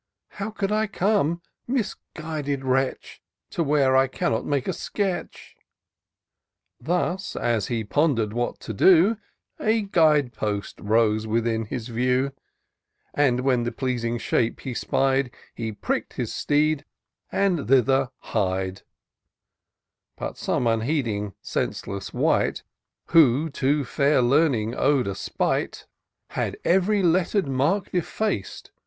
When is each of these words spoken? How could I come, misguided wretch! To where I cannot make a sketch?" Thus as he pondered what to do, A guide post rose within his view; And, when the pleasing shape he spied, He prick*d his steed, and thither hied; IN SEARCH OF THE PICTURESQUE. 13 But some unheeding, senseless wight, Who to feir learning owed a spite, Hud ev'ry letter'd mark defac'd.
How 0.29 0.49
could 0.49 0.71
I 0.71 0.87
come, 0.87 1.43
misguided 1.67 2.65
wretch! 2.65 3.21
To 3.51 3.61
where 3.63 3.95
I 3.95 4.07
cannot 4.07 4.47
make 4.47 4.67
a 4.67 4.73
sketch?" 4.73 5.55
Thus 6.81 7.35
as 7.35 7.67
he 7.67 7.83
pondered 7.83 8.33
what 8.33 8.59
to 8.61 8.73
do, 8.73 9.17
A 9.59 9.83
guide 9.83 10.33
post 10.33 10.79
rose 10.79 11.27
within 11.27 11.65
his 11.65 11.87
view; 11.89 12.31
And, 13.13 13.41
when 13.41 13.61
the 13.61 13.71
pleasing 13.71 14.17
shape 14.17 14.61
he 14.61 14.73
spied, 14.73 15.29
He 15.53 15.71
prick*d 15.71 16.15
his 16.15 16.33
steed, 16.33 16.83
and 17.31 17.67
thither 17.67 18.09
hied; 18.33 18.69
IN 18.69 18.75
SEARCH 18.77 18.81
OF 20.17 20.17
THE 20.17 20.17
PICTURESQUE. 20.17 20.17
13 20.17 20.17
But 20.29 20.37
some 20.39 20.65
unheeding, 20.65 21.33
senseless 21.43 22.11
wight, 22.11 22.63
Who 23.09 23.51
to 23.51 23.83
feir 23.85 24.23
learning 24.27 24.73
owed 24.75 25.05
a 25.05 25.13
spite, 25.13 25.85
Hud 26.31 26.57
ev'ry 26.65 27.03
letter'd 27.03 27.47
mark 27.47 27.91
defac'd. 27.91 28.71